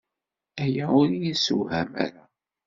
Aya 0.63 0.85
ur 0.99 1.07
iyi-yessewhem 1.11 1.89
ara. 2.05 2.23